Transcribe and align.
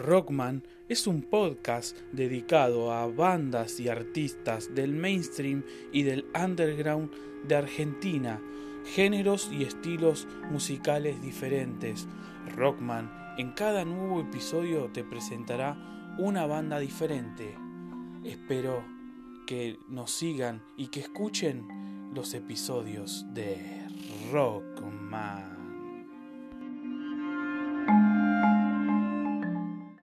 Rockman 0.00 0.64
es 0.88 1.06
un 1.06 1.22
podcast 1.22 1.96
dedicado 2.10 2.92
a 2.92 3.06
bandas 3.06 3.78
y 3.80 3.88
artistas 3.88 4.74
del 4.74 4.94
mainstream 4.94 5.62
y 5.92 6.04
del 6.04 6.26
underground 6.34 7.10
de 7.46 7.56
Argentina, 7.56 8.40
géneros 8.94 9.50
y 9.52 9.62
estilos 9.64 10.26
musicales 10.50 11.20
diferentes. 11.20 12.08
Rockman 12.56 13.34
en 13.36 13.52
cada 13.52 13.84
nuevo 13.84 14.22
episodio 14.22 14.90
te 14.90 15.04
presentará 15.04 15.76
una 16.18 16.46
banda 16.46 16.78
diferente. 16.78 17.54
Espero 18.24 18.82
que 19.46 19.78
nos 19.88 20.10
sigan 20.10 20.62
y 20.76 20.88
que 20.88 21.00
escuchen 21.00 22.10
los 22.14 22.32
episodios 22.32 23.26
de 23.34 23.86
Rockman. 24.32 25.59